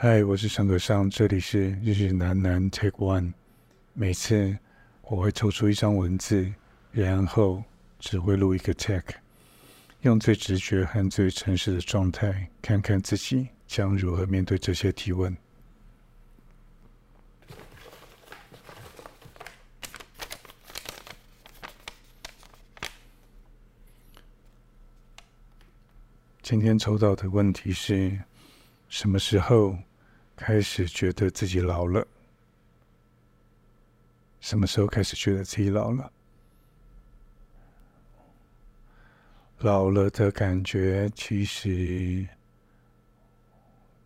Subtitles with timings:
[0.00, 3.32] 嗨，我是陈可尚，这里是日日难难 Take One。
[3.94, 4.56] 每次
[5.02, 6.54] 我会抽出一张文字，
[6.92, 7.64] 然后
[7.98, 9.16] 只会录一个 Take，
[10.02, 15.36] 用最直觉和最诚实的状态，看看自己将如何面对这些提问。
[26.40, 28.16] 今天抽到的问题是：
[28.88, 29.76] 什么时候
[30.40, 32.06] 开始觉得自己老了？
[34.40, 36.12] 什么时候开始觉得自己老了？
[39.58, 42.24] 老了的感觉，其实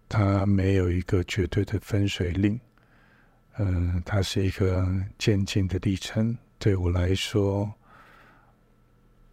[0.09, 2.59] 它没有一个绝对的分水岭。
[3.59, 6.37] 嗯，它是一个渐进的历程。
[6.59, 7.71] 对我来说，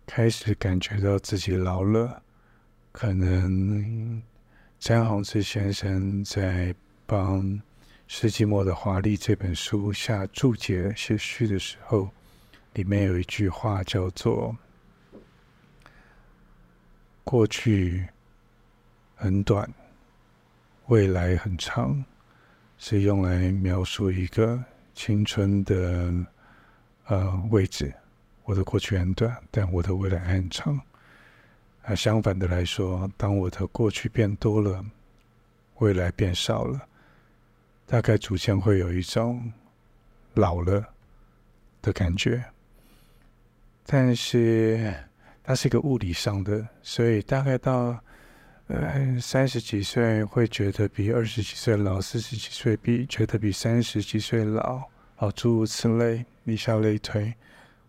[0.06, 2.22] 开始感觉到自己老了，
[2.92, 4.22] 可能
[4.78, 6.76] 詹宏志先生在。
[7.10, 7.42] 帮
[8.06, 12.08] 《世纪末的华丽》这本书下注解写序的时候，
[12.76, 14.56] 里面有一句话叫做
[17.26, 18.08] “过去
[19.16, 19.68] 很短，
[20.86, 22.06] 未来很长”，
[22.78, 26.14] 是用来描述一个青春的
[27.08, 27.92] 呃位置。
[28.44, 30.80] 我的过去很短，但我的未来很长。
[31.82, 34.86] 啊，相反的来说，当我的过去变多了，
[35.80, 36.80] 未来变少了。
[37.92, 39.52] 大概逐渐会有一种
[40.36, 40.94] 老了
[41.82, 42.46] 的感觉，
[43.84, 44.94] 但是
[45.44, 48.00] 它是一个物理上的，所以大概到
[48.68, 54.84] 呃三十几岁会觉得比二十几岁老，四十几岁比觉得比三十几岁老，
[55.18, 57.34] 哦，诸如此类，以下类推，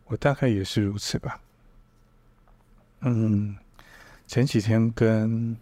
[0.07, 1.39] 我大概也是如此吧。
[3.01, 3.55] 嗯，
[4.27, 5.55] 前几天跟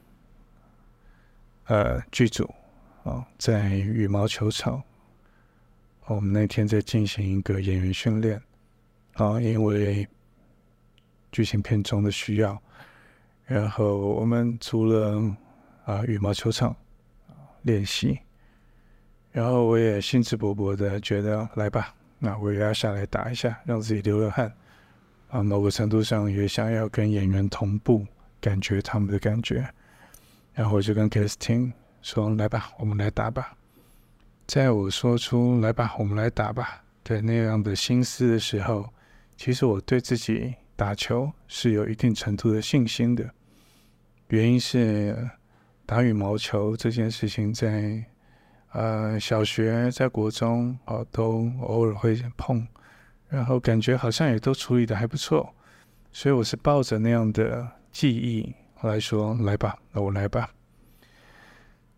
[1.65, 2.49] 呃剧组。
[3.39, 4.83] 在羽毛球场，
[6.07, 8.41] 我们那天在进行一个演员训练，
[9.15, 10.07] 啊，因为
[11.31, 12.61] 剧情片中的需要，
[13.45, 15.37] 然后我们租了
[15.85, 16.75] 啊羽毛球场
[17.63, 18.19] 练习，
[19.31, 24.53] 然后我也兴致勃勃的觉得来吧，那我也要下来打一下，让自己流流汗，
[25.29, 28.07] 啊，某个程度上也想要跟演员同步，
[28.41, 29.69] 感觉他们的感觉，
[30.55, 31.73] 然后我就跟 casting。
[32.03, 33.57] 说来吧，我们来打吧。
[34.47, 38.89] 在我说出来吧，我们来打吧的那样的心思的时候，
[39.37, 43.29] 其实我对自己打球是有一定程度的信心的。
[44.29, 45.29] 原因是
[45.85, 48.05] 打羽毛球这件事情在
[48.73, 52.67] 呃小学、在国中哦都偶尔会碰，
[53.29, 55.55] 然后感觉好像也都处理的还不错，
[56.13, 60.49] 所以我是抱着那样的记忆来说来吧，那我来吧。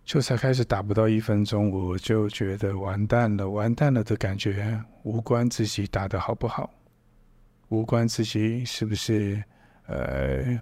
[0.05, 6.69] 就才开始打不到一分钟，我就觉得完蛋了，完蛋了的感觉，无关自己打得好不好，
[7.69, 9.41] 无关自己是不是
[9.87, 10.60] 呃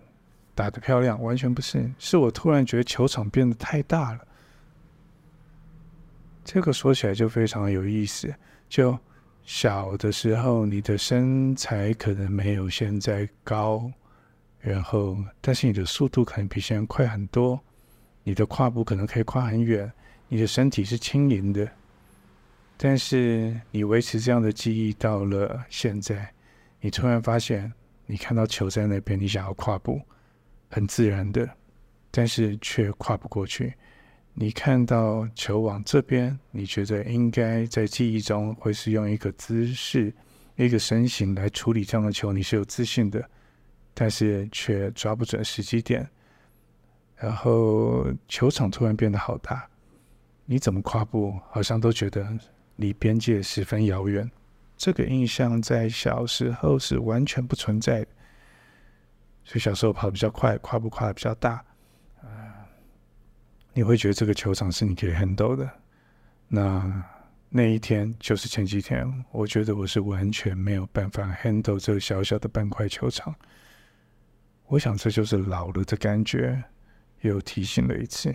[0.55, 4.21] 打得漂亮，完全不是，是我突然觉得球场变得太大了。
[6.45, 8.35] 这个说起来就非常有意思，
[8.69, 8.99] 就
[9.45, 13.91] 小的时候你的身材可能没有现在高，
[14.61, 17.59] 然后但是你的速度可能比现在快很多。
[18.23, 19.91] 你的跨步可能可以跨很远，
[20.29, 21.69] 你的身体是轻盈的，
[22.77, 26.31] 但是你维持这样的记忆到了现在，
[26.81, 27.73] 你突然发现，
[28.07, 30.01] 你看到球在那边，你想要跨步，
[30.69, 31.49] 很自然的，
[32.11, 33.75] 但是却跨不过去。
[34.35, 40.15] 你看到球往这边，你觉得应该在记忆中会是用一个姿势、
[40.55, 43.29] 一个身形来处理这样的球，你是有自信的，
[43.95, 46.09] 但是却抓不准时机点。
[47.21, 49.69] 然后球场突然变得好大，
[50.45, 52.27] 你怎么跨步好像都觉得
[52.77, 54.31] 离边界十分遥远。
[54.77, 58.09] 这个印象在小时候是完全不存在的，
[59.43, 61.65] 所以小时候跑比较快，跨步跨得比较大，
[62.23, 62.29] 呃，
[63.73, 65.69] 你会觉得这个球场是你可以 handle 的。
[66.47, 67.05] 那
[67.49, 73.35] 那一天就是前几天，我觉得我是完全没有办法 handle 这个小小的半块球场。
[74.69, 76.63] 我想这就是老了的感觉。
[77.23, 78.35] 又提醒了一次，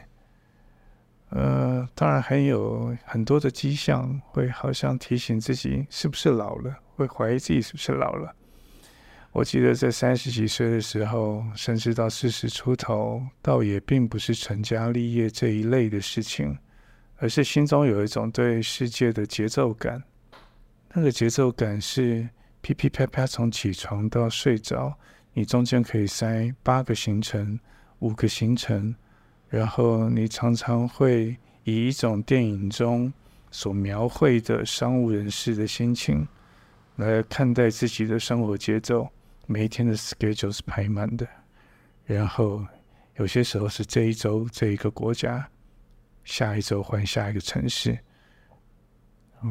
[1.29, 8.35] 呃，当然还有很多的迹象，会好像提醒自己是不是老了，会怀疑自己是不是老了。
[9.31, 16.55] 我记得在三十几岁的时候，甚至到四十出头，倒也并不是成家立业这一类的事情，
[17.17, 20.03] 而是心中有一种对世界的节奏感。
[20.93, 22.29] 那个节奏感是
[22.61, 24.93] 噼噼啪啪，从起床到睡着，
[25.33, 27.59] 你中间可以塞八个行程。
[28.03, 28.93] 五个行程，
[29.47, 33.11] 然后你常常会以一种电影中
[33.49, 36.27] 所描绘的商务人士的心情
[36.97, 39.07] 来看待自己的生活节奏，
[39.47, 41.25] 每一天的 schedule 是排满的，
[42.05, 42.61] 然后
[43.15, 45.47] 有些时候是这一周这一个国家，
[46.25, 47.97] 下一周换下一个城市，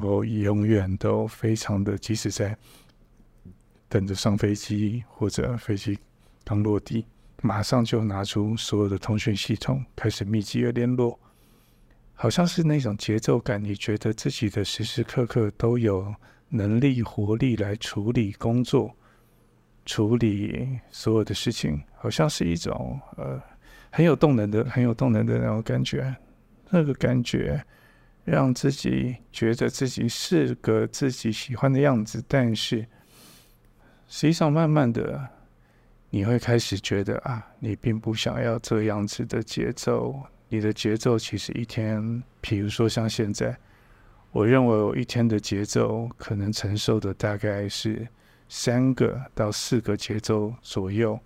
[0.03, 2.55] 我永远都非常的，即使在
[3.89, 5.99] 等着上飞机或者飞机
[6.45, 7.07] 刚落地。
[7.45, 11.19] 马上就拿出所有的通讯系统，开始密集的联络，
[12.15, 13.63] 好像是那种节奏感。
[13.63, 16.15] 你觉得自己的时时刻刻都有
[16.49, 18.95] 能力、活力来处理工作、
[19.85, 23.43] 处理所有的事情，好像是一种呃
[23.91, 26.15] 很有动能的、很有动能的那种感觉。
[26.71, 27.61] 那个感觉
[28.25, 32.87] 让自己觉得自己是个自己喜欢的样子，但是
[34.07, 35.29] 实际上慢慢的。
[36.15, 40.15] 你会开始觉得啊，你并不想要这样子的节奏。
[40.51, 43.57] 你的节奏其实一天，比如说像现在，
[44.31, 48.07] 我认为我一天的节奏可能承受的大概是
[48.47, 51.19] 三个到四个节奏左右，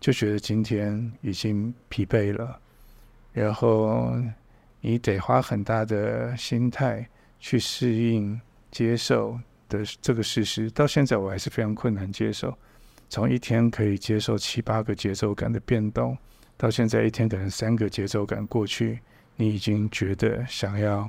[0.00, 2.58] 就觉得今天已经疲惫了。
[3.32, 4.12] 然后
[4.80, 7.08] 你得花很大的心态
[7.38, 8.40] 去适应、
[8.72, 9.38] 接受
[9.68, 10.68] 的这个事实。
[10.72, 12.52] 到现在我还是非常困难接受。
[13.08, 16.18] 从一天可以接受七八个节奏感的变动，
[16.56, 18.98] 到现在一天可能三个节奏感过去，
[19.36, 21.08] 你已经觉得想要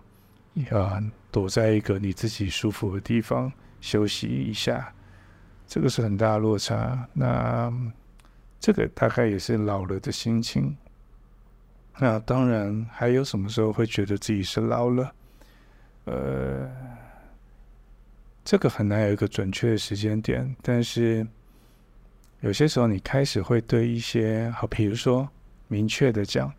[0.70, 1.02] 啊、
[1.32, 3.52] 躲在一个你自己舒服的地方
[3.82, 4.94] 休息一下，
[5.66, 7.08] 这个是很大的落差。
[7.14, 7.74] 那
[8.60, 10.78] 这个大概也是老了的心情。
[11.98, 15.14] 那当然还有什么时候会觉得自己是老了？
[16.06, 16.70] 呃，
[18.44, 21.26] 这个很难有一个准确的时间点，但是。
[22.46, 25.28] 有些时候，你开始会对一些好，比如说
[25.68, 26.54] 明确的讲，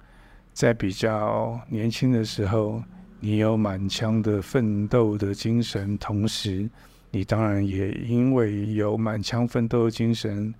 [0.52, 2.82] 在比较年轻的时候，
[3.20, 6.68] 你有满腔的奋斗的精神，同时，
[7.12, 10.52] 你当然也因为有满腔奋斗的精神，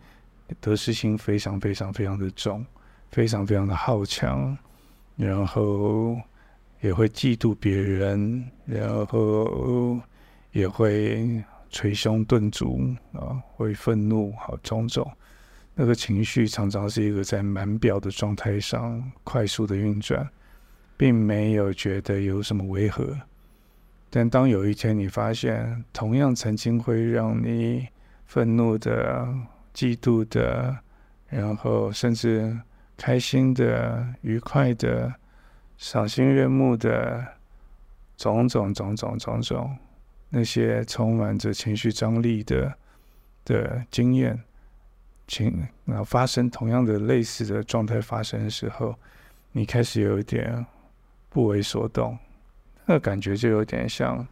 [0.60, 2.64] 得失心非常非常非常的重，
[3.10, 4.56] 非常非常的好强，
[5.16, 6.16] 然后
[6.80, 9.98] 也会嫉妒别人，然后
[10.52, 11.42] 也会。
[11.70, 15.10] 捶胸顿足啊，会愤怒，好种种，
[15.74, 20.28] 那个情绪常常是一个在满表的状态上快速的运转，
[20.96, 23.14] 并没有觉得有什么违和。
[24.08, 27.88] 但当有一天你发现，同样曾经会让你
[28.24, 29.26] 愤怒的、
[29.74, 30.78] 嫉妒的，
[31.28, 32.58] 然后甚至
[32.96, 35.12] 开心的、愉快的、
[35.76, 37.26] 赏心悦目的
[38.16, 39.76] 种种种种种种。
[40.28, 42.76] 那些充满着情绪张力的
[43.44, 44.42] 的经验，
[45.26, 48.94] 情然后发生同样的类似的状态发生的时候，
[49.52, 50.66] 你开始有一点
[51.28, 52.18] 不为所动，
[52.84, 54.26] 那感觉就有点像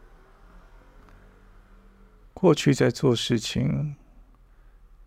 [2.32, 3.94] 过去在做事情，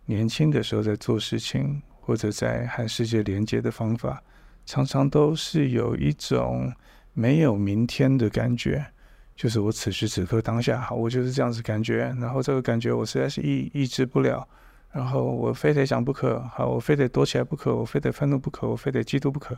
[0.06, 4.22] 年轻的时候在做事情，或者在和世界连接的方法，
[4.64, 6.72] 常常都是有一种
[7.12, 8.92] 没有明天的感觉。
[9.38, 14.44] 就是我此时此刻当下，好，我就是这样子感觉，然后这个感觉我实在是抑抑制不了，
[14.90, 19.56] 然后我非得想不可，好，我非得躲起来不可，我非得愤怒不可，我非得嫉妒不可，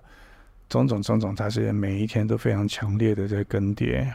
[0.69, 4.06] 种种种种，它是每一天都非常强烈的在更迭，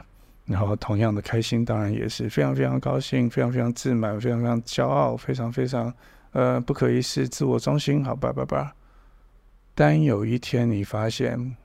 [0.45, 5.91] 然后同样的开心，当然也是非常非常高兴，非常非常自满，非常非常骄傲，非常非常
[6.33, 8.75] 呃不可一世，自我中心，好吧吧吧。
[9.73, 11.57] 但有一天你发现，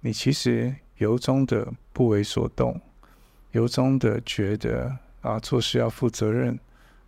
[0.00, 2.80] 你其实由衷的不为所动。
[3.52, 6.58] 由衷的觉得啊，做事要负责任，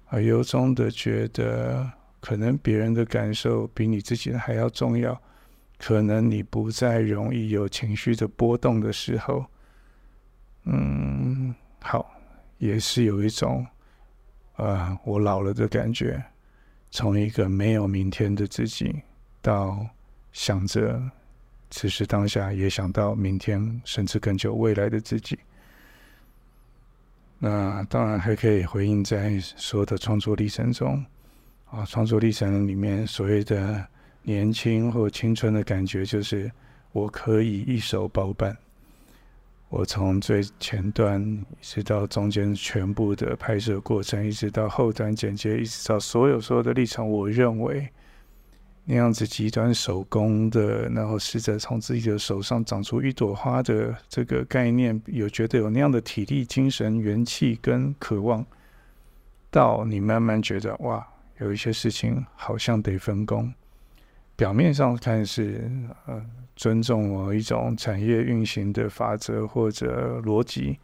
[0.08, 5.20] 啊，由衷的觉得可能别人的感受比你自己的还要重要，
[5.78, 9.44] 可能你不再容易有情绪的波动的时候，
[10.64, 12.10] 嗯，好，
[12.58, 13.66] 也是有一种
[14.56, 16.22] 啊，我老了的感觉，
[16.90, 18.94] 从一个没有明天的自己，
[19.40, 19.86] 到
[20.32, 21.00] 想着
[21.70, 25.38] 此时当下，也想到明天，甚至更久未来的自己。
[27.42, 31.02] 那当然还可以回应在所有的创作历程中，
[31.70, 33.82] 啊，创作历程里面所谓的
[34.22, 36.52] 年轻或青春的感觉，就是
[36.92, 38.54] 我可以一手包办，
[39.70, 47.88] 我从最前端一直到中间全部的拍摄过程，一直到后端剪接，一直到所有所有的历程，我认为。
[48.92, 58.44] 那样子极端手工的，然后试着从自己的手上长出一朵花的这个概念，有觉得有那样的体力、精神、元气跟渴望，
[59.48, 61.06] 到你慢慢觉得哇，
[61.38, 63.54] 有一些事情好像得分工，
[64.34, 65.70] 表面上看是
[66.06, 66.20] 呃
[66.56, 70.80] 尊重某一种产业运行的法则或者逻辑，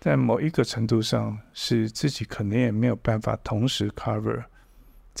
[0.00, 4.42] 在某一个程度上是自己可能也没有办法同时 cover，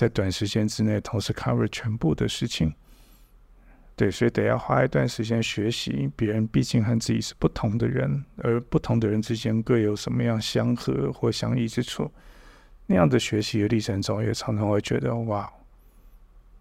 [0.00, 2.74] 在短时间之内同时 cover 全部的事情。
[3.94, 6.10] 对，所以得要花一段时间学习。
[6.16, 12.10] 别人毕竟和自己是不同的人，而不同的人之间各有什么样相合或相异之处。
[12.86, 15.52] 那样的学习的历程中，也常常会觉得哇，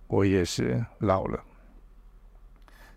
[0.07, 1.41] 我也是老了。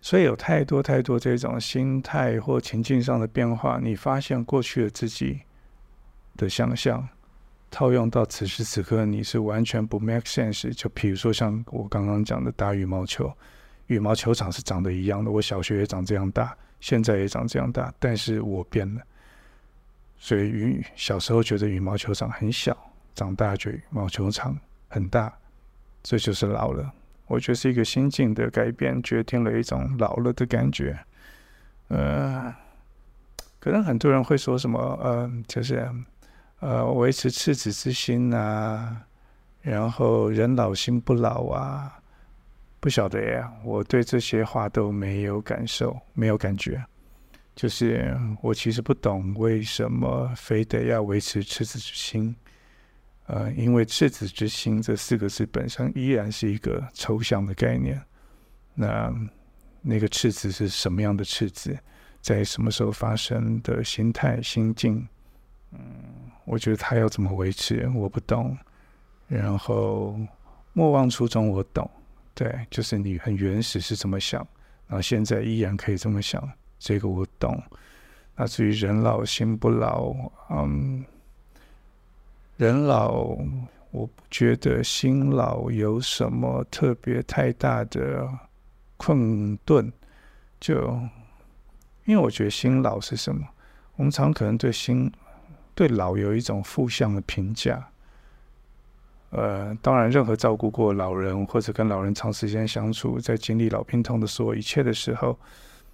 [0.01, 5.39] 所以有太多太多这种心态或情境上的变化，你发现过去的自己
[6.35, 7.07] 的想象，
[7.73, 10.71] 套用到此时此刻，你是完全不 make sense。
[10.75, 13.33] 就比如说像我刚刚讲的打羽毛球。
[13.87, 19.01] 羽毛球场是长得一样的，我小学也长这样大，现在也长这样大，但是我变了。
[20.17, 22.75] 所以羽小时候觉得羽毛球场很小，
[23.13, 25.31] 长大觉得羽毛球场很大，
[26.01, 26.89] 这就是老了。
[27.27, 30.97] 我觉得是一个心境的改变，决定了一种老了的感觉。
[31.89, 32.55] 呃，
[33.59, 35.91] 可能很多人会说什么，呃，就是
[36.63, 39.05] 呃，维持赤子之心啊，
[39.61, 41.99] 然后人老心不老啊。
[42.79, 46.81] 不晓得呀，我对这些话都没有感受，没有感觉。
[47.53, 52.33] 就是我其实不懂为什么非得要维持赤子之心。
[53.25, 58.01] 呃，因为赤子之心这四个字本身依然是一个抽象的概念。
[58.73, 59.13] 那
[59.81, 61.77] 那个赤子是什么样的赤子？
[62.21, 65.05] 在什么时候发生的心态心境？
[65.71, 68.57] 嗯，我觉得他要怎么维持，我不懂。
[69.27, 70.15] 然后
[70.73, 71.89] 莫忘初衷，我懂。
[72.35, 74.45] 对，就是你很原始是这么想，
[74.87, 76.47] 然后现在依然可以这么想，
[76.79, 77.61] 这个我懂。
[78.35, 80.13] 那至于人老心不老，
[80.49, 81.05] 嗯，
[82.57, 83.37] 人老，
[83.91, 88.27] 我不觉得心老有什么特别太大的
[88.97, 89.91] 困顿，
[90.59, 90.99] 就
[92.05, 93.47] 因为我觉得心老是什么？
[93.95, 95.11] 我们常可能对心
[95.75, 97.87] 对老有一种负向的评价。
[99.31, 105.35] 呃，当然，任何照顾过老人或者跟老人长时间相处，在经历老病痛的所有一切的时候，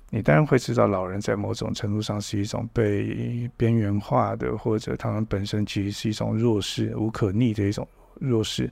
[0.09, 8.69] 你当然会知道，老人在某种程度上是一种被边缘化的，或者他们本身其实是一种弱势、无可逆的一种弱势。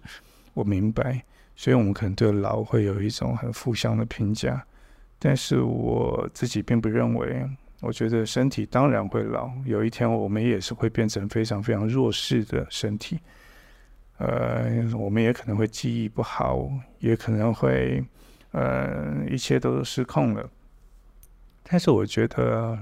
[0.54, 1.24] 我明白，
[1.56, 4.62] 所以我们可能对老会有一种很负向的评价，
[5.18, 7.50] 但是我自己并不认为。
[7.80, 13.20] 我觉得身体当然会老，有一天我们也是会变成非常非常弱势的身体。
[14.18, 16.68] 呃，我们也可能会记忆不好，
[16.98, 18.04] 也可能会，
[18.52, 20.50] 呃，一切都失控了。
[21.62, 22.80] 但是我觉得，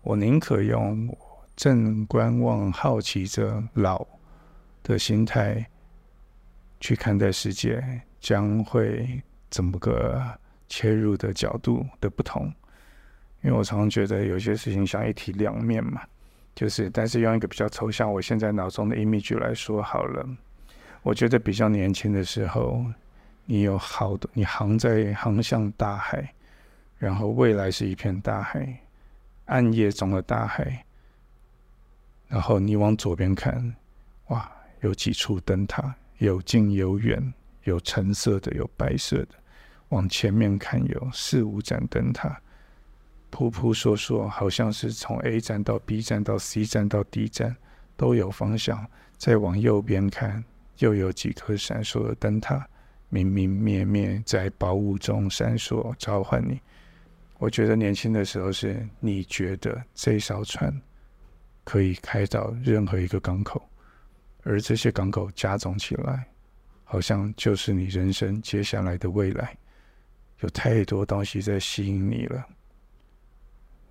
[0.00, 1.14] 我宁可用
[1.54, 4.06] 正观望、好奇着老
[4.82, 5.66] 的心态
[6.80, 10.22] 去看待世界，将会怎么个
[10.66, 12.50] 切入的角度的不同。
[13.42, 16.02] 因为我常常觉得有些事情像一体两面嘛。
[16.54, 20.28] 就是，但是用一个比较抽象，我现在脑中的 image 来说好了。
[21.02, 22.84] 我觉得比较年轻的时候，
[23.46, 26.32] 你有好多，你航在航向大海，
[26.98, 28.80] 然后未来是一片大海，
[29.46, 30.84] 暗夜中的大海。
[32.28, 33.74] 然后你往左边看，
[34.26, 34.50] 哇，
[34.82, 37.32] 有几处灯塔，有近有远，
[37.64, 39.28] 有橙色的，有白色的。
[39.88, 42.40] 往前面看，有四五盏灯塔。
[43.32, 47.56] 扑扑朔朔，好像是从 A 站到 B 站到 C 站到 D 站
[47.96, 48.86] 都有方向。
[49.16, 50.44] 再往右边看，
[50.78, 52.68] 又有几颗闪烁的灯塔，
[53.08, 56.60] 明明灭灭在薄雾中闪烁，召唤你。
[57.38, 60.78] 我觉得年轻的时候是你觉得这艘船
[61.64, 63.66] 可以开到任何一个港口，
[64.42, 66.26] 而这些港口加总起来，
[66.84, 69.56] 好像就是你人生接下来的未来。
[70.40, 72.44] 有太多东西在吸引你了。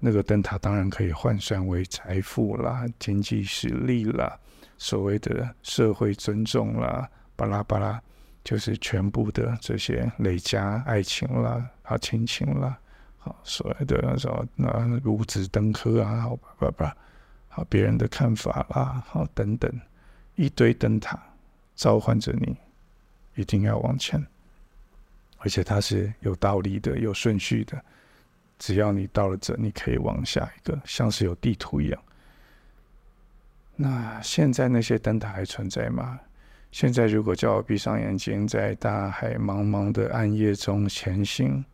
[0.03, 4.35] 那个灯塔当然可以换算为财富啦、经济实力啦、
[4.79, 8.01] 所谓的社会尊重啦、巴拉巴拉，
[8.43, 12.75] 就是全部的这些累加爱情啦、好亲情啦、
[13.19, 16.97] 好所谓的那种那五子登科啊、好巴拉巴，
[17.47, 19.71] 好别人的看法啦、好等等
[20.33, 21.21] 一堆灯塔
[21.75, 22.57] 召唤着你，
[23.35, 24.25] 一定要往前，
[25.37, 27.79] 而且它是有道理的、有顺序的。
[28.61, 31.99] 只要你到了这，你可以往下一个，像是有地图一样。
[33.75, 36.19] 那现在那些灯塔还存在吗？
[36.71, 41.65] 现在如果叫我闭上眼睛，在大海茫茫的暗夜中前行，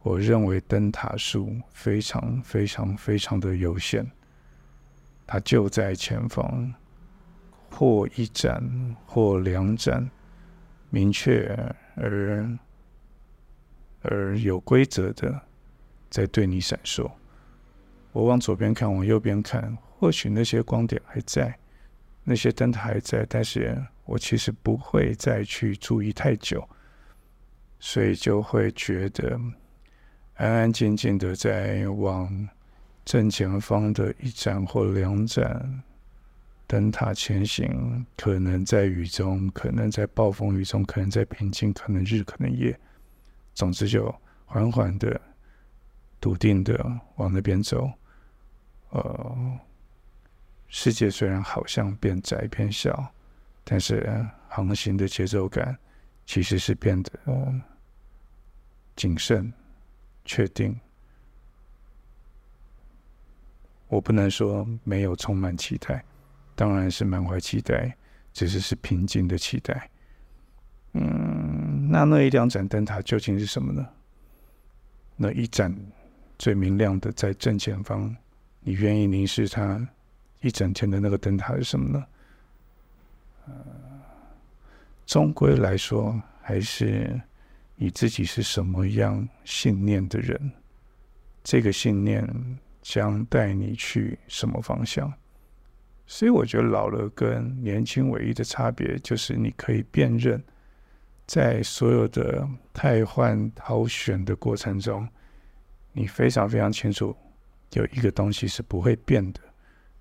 [0.00, 4.10] 我认为灯塔数非常非常非常的有限。
[5.26, 6.72] 它就在前方，
[7.70, 10.08] 或一盏，或两盏，
[10.88, 11.54] 明确
[11.96, 12.48] 而
[14.00, 15.38] 而有规则的
[16.14, 17.10] 在对你闪烁。
[18.12, 21.58] 我往左边看，往右边看，或许那些光点还在，
[22.22, 26.64] 那些灯塔还在，但是我其实不会再去注意太久，
[27.80, 29.36] 所以就会觉得
[30.34, 32.48] 安安静静的在往
[33.04, 35.82] 正前方的一盏或两盏
[36.68, 42.78] 灯塔前行，可能在雨中，可能在暴风雨中，可能在平静，可能日，可能夜，
[43.52, 45.20] 总之就缓缓的、
[46.24, 46.74] 笃定的
[47.16, 47.92] 往那边走。
[48.92, 49.58] 呃，
[50.68, 53.12] 世界虽然好像变窄变小，
[53.62, 55.76] 但是航行的节奏感
[56.24, 57.12] 其实是变得
[58.96, 59.52] 谨慎、
[60.24, 60.74] 确定。
[63.88, 66.02] 我不能说没有充满期待。
[66.54, 67.94] 当然是满怀期待，
[68.32, 69.90] 只是是平静的期待。
[70.94, 73.86] 嗯，那那一两盏灯塔究竟是什么呢？
[75.16, 75.76] 那一盏
[76.38, 78.14] 最明亮的在正前方，
[78.60, 79.86] 你愿意凝视它
[80.40, 82.04] 一整天的那个灯塔是什么呢？
[83.46, 83.54] 呃，
[85.06, 87.20] 终归来说，还是
[87.76, 90.52] 你自己是什么样信念的人，
[91.42, 92.26] 这个信念
[92.82, 95.12] 将带你去什么方向。
[96.06, 100.42] 所以我觉得老了跟年轻唯一的差别，就是你可以辨认，
[101.26, 105.08] 在所有的汰换挑选的过程中，
[105.94, 107.16] 你非常非常清楚，
[107.72, 109.40] 有一个东西是不会变的，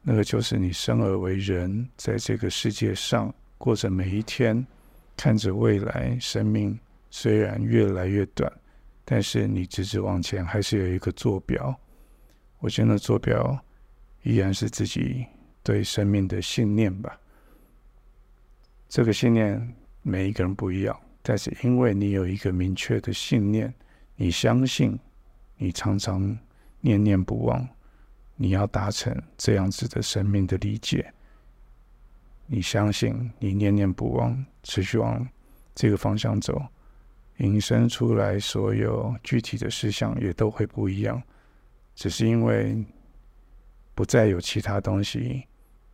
[0.01, 4.67] 那个就是你生而为人，在这个世界上过着每一天，
[5.15, 6.77] 看着未来，生命
[7.09, 8.51] 虽然越来越短，
[9.05, 11.73] 但是你直直往前，还是有一个坐标。
[12.59, 13.57] 我觉得坐标
[14.23, 15.25] 依然是自己。
[15.65, 17.17] 对生命的信念吧，
[18.89, 23.73] 这个信念每一个人不一样，但是因为你有一个明确的信念，
[24.17, 24.99] 你相信，
[25.63, 26.37] 你常常
[26.81, 27.65] 念念不忘，
[28.35, 31.13] 你要达成这样子的生命的理解，
[32.47, 35.25] 你相信，你念念不忘，持续往
[35.73, 36.61] 这个方向走，
[37.37, 41.23] 引申出来所有具体的事项也都会不一样，
[41.95, 42.83] 只是因为
[43.95, 45.45] 不再有其他东西。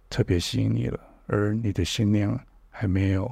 [0.10, 2.28] 特别吸引你了，而你的信念
[2.72, 3.32] 还没有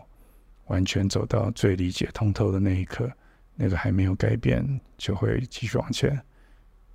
[0.67, 3.11] 完全走到最理解通透的那一刻，
[3.57, 6.17] 那个还没有改变，就会继续往前。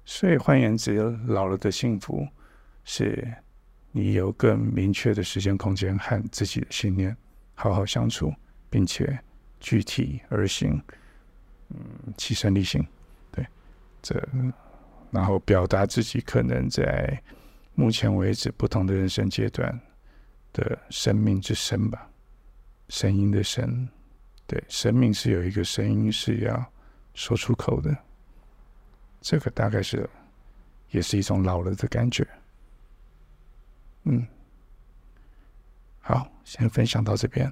[0.06, 0.94] 所以换言之，
[1.26, 2.26] 老了的幸福
[2.84, 3.30] 是
[3.90, 7.14] 你有更明确的时间空间和自己的信念
[7.54, 8.32] 好好相处，
[8.70, 9.18] 并且
[9.60, 10.82] 具体而行，
[11.68, 11.76] 嗯，
[12.16, 12.82] 起身力行，
[13.30, 13.46] 对，
[14.00, 14.26] 这
[15.10, 17.22] 然后表达自己可能在。
[17.74, 19.80] 目前为止，不同的人生阶段
[20.52, 22.06] 的生命之声吧，
[22.90, 23.88] 声音的声，
[24.46, 26.72] 对，生命是有一个声音是要
[27.14, 27.96] 说出口的，
[29.20, 30.08] 这个大概是
[30.90, 32.26] 也是一种老了的感觉。
[34.04, 34.26] 嗯，
[36.00, 37.50] 好，先分享到这边。